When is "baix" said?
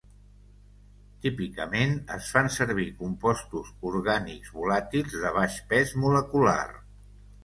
5.37-5.59